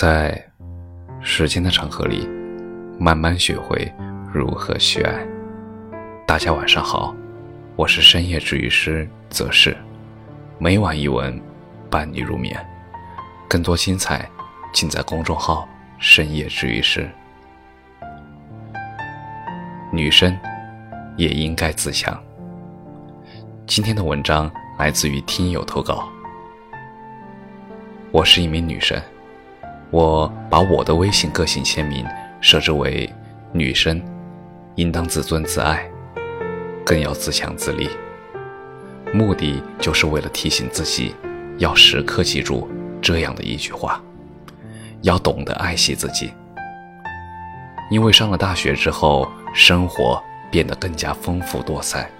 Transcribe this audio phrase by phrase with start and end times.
[0.00, 0.40] 在
[1.20, 2.24] 时间的长河里，
[3.00, 3.92] 慢慢学会
[4.32, 5.26] 如何去爱。
[6.24, 7.12] 大家晚上好，
[7.74, 9.76] 我是深夜治愈师泽世，
[10.56, 11.36] 每晚一文
[11.90, 12.64] 伴你入眠。
[13.48, 14.24] 更多精彩
[14.72, 15.68] 尽在公众号
[15.98, 17.10] “深夜治愈师”。
[19.92, 20.38] 女生
[21.16, 22.16] 也应该自强。
[23.66, 26.08] 今天的文章来自于听友投稿。
[28.12, 28.96] 我是一名女生。
[29.90, 32.04] 我把我的微信个性签名
[32.40, 33.10] 设置为
[33.52, 34.02] “女生
[34.74, 35.90] 应当自尊自爱，
[36.84, 37.88] 更要自强自立”，
[39.14, 41.14] 目的就是为了提醒自己，
[41.56, 42.68] 要时刻记住
[43.00, 44.02] 这样的一句话：
[45.00, 46.32] 要懂得爱惜自己。
[47.90, 52.10] 因为上了大学之后，生活变得更加丰富多彩，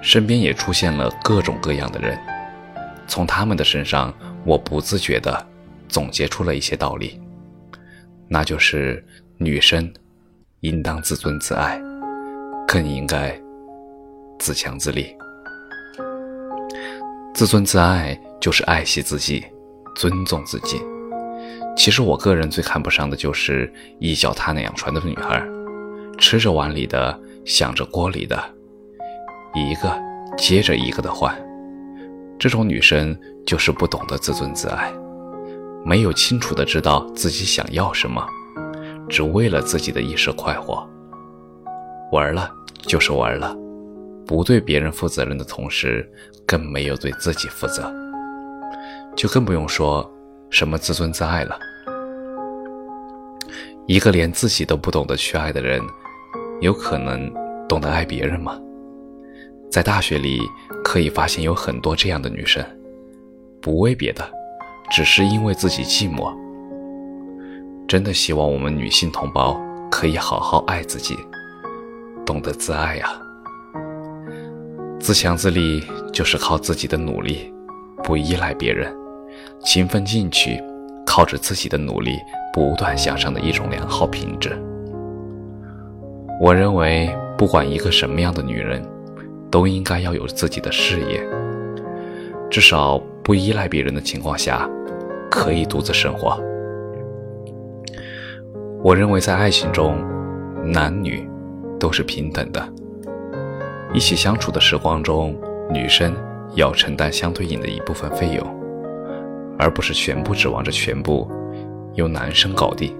[0.00, 2.18] 身边也出现了各种各样的人，
[3.06, 4.10] 从他们的身上，
[4.46, 5.46] 我不自觉的。
[5.88, 7.20] 总结出了一些道理，
[8.28, 9.04] 那就是
[9.36, 9.92] 女生
[10.60, 11.80] 应当自尊自爱，
[12.66, 13.38] 更应该
[14.38, 15.16] 自强自立。
[17.34, 19.44] 自尊自爱就是爱惜自己，
[19.94, 20.80] 尊重自己。
[21.76, 25.40] 其实我个人最看不上的就是一脚踏两船的女孩，
[26.18, 28.36] 吃着碗里的，想着锅里的，
[29.54, 29.96] 一个
[30.36, 31.32] 接着一个的换。
[32.36, 34.92] 这种女生就是不懂得自尊自爱。
[35.84, 38.26] 没有清楚的知道自己想要什么，
[39.08, 40.86] 只为了自己的一时快活。
[42.12, 42.50] 玩了
[42.82, 43.56] 就是玩了，
[44.26, 46.10] 不对别人负责任的同时，
[46.46, 47.92] 更没有对自己负责，
[49.16, 50.10] 就更不用说
[50.50, 51.58] 什么自尊自爱了。
[53.86, 55.80] 一个连自己都不懂得去爱的人，
[56.60, 57.32] 有可能
[57.66, 58.58] 懂得爱别人吗？
[59.70, 60.40] 在大学里
[60.82, 62.64] 可以发现有很多这样的女生，
[63.60, 64.37] 不为别的。
[64.90, 66.32] 只是因为自己寂寞，
[67.86, 71.16] 真的希望我们女性同胞可以好好爱自己，
[72.24, 73.08] 懂得自爱呀。
[74.98, 77.52] 自强自立就是靠自己的努力，
[78.02, 78.92] 不依赖别人，
[79.64, 80.60] 勤奋进取，
[81.06, 82.16] 靠着自己的努力
[82.52, 84.58] 不断向上的一种良好品质。
[86.40, 88.82] 我认为，不管一个什么样的女人，
[89.50, 91.22] 都应该要有自己的事业，
[92.50, 94.68] 至少不依赖别人的情况下。
[95.30, 96.38] 可以独自生活。
[98.82, 99.98] 我认为，在爱情中，
[100.64, 101.28] 男女
[101.78, 102.66] 都是平等的。
[103.92, 105.34] 一起相处的时光中，
[105.70, 106.14] 女生
[106.54, 108.46] 要承担相对应的一部分费用，
[109.58, 111.28] 而不是全部指望着全部
[111.94, 112.94] 由男生搞定，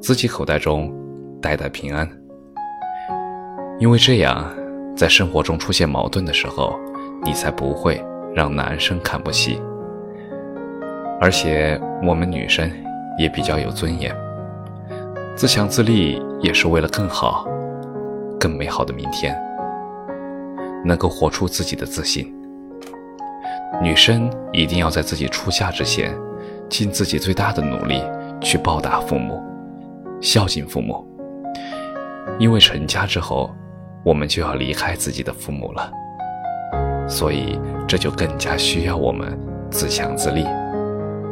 [0.00, 0.94] 自己口袋中
[1.40, 2.08] 袋袋平安。
[3.78, 4.46] 因为这样，
[4.94, 6.78] 在生活中出现矛盾的时候，
[7.24, 8.00] 你才不会
[8.34, 9.60] 让男生看不起。
[11.20, 12.70] 而且我们女生
[13.18, 14.10] 也比较有尊严，
[15.36, 17.46] 自强自立也是为了更好、
[18.38, 19.38] 更美好的明天，
[20.82, 22.34] 能够活出自己的自信。
[23.82, 26.10] 女生一定要在自己出嫁之前，
[26.70, 28.02] 尽自己最大的努力
[28.40, 29.42] 去报答父母、
[30.22, 31.06] 孝敬父母，
[32.38, 33.54] 因为成家之后，
[34.02, 35.92] 我们就要离开自己的父母了，
[37.06, 39.38] 所以这就更加需要我们
[39.70, 40.46] 自强自立。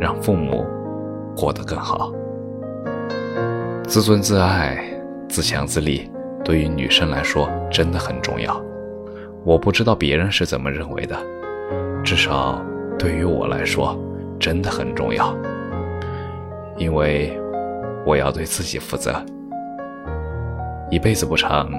[0.00, 0.64] 让父母
[1.36, 2.10] 过得更好，
[3.84, 4.82] 自尊自爱、
[5.28, 6.10] 自强自立，
[6.42, 8.58] 对于女生来说真的很重要。
[9.44, 11.16] 我不知道别人是怎么认为的，
[12.02, 12.64] 至少
[12.98, 13.94] 对于我来说
[14.38, 15.36] 真的很重要。
[16.78, 17.38] 因为
[18.06, 19.14] 我要对自己负责。
[20.90, 21.70] 一辈子不长，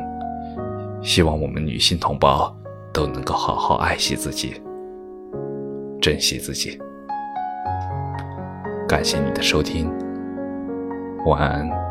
[1.02, 2.56] 希望我们女性同胞
[2.94, 4.62] 都能够好好爱惜自己，
[6.00, 6.80] 珍惜自己。
[9.02, 9.92] 感谢你的收听，
[11.26, 11.91] 晚安。